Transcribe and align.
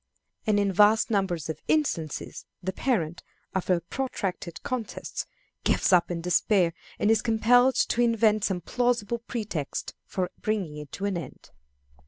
And 0.47 0.59
in 0.59 0.73
vast 0.73 1.11
numbers 1.11 1.47
of 1.47 1.61
instances, 1.67 2.47
the 2.63 2.73
parent, 2.73 3.21
after 3.53 3.75
a 3.75 3.81
protracted 3.81 4.63
contest, 4.63 5.27
gives 5.63 5.93
up 5.93 6.09
in 6.09 6.21
despair, 6.21 6.73
and 6.97 7.11
is 7.11 7.21
compelled 7.21 7.75
to 7.75 8.01
invent 8.01 8.45
some 8.45 8.61
plausible 8.61 9.19
pretext 9.19 9.93
for 10.07 10.31
bringing 10.39 10.77
it 10.77 10.91
to 10.93 11.05
an 11.05 11.17
end. 11.19 11.51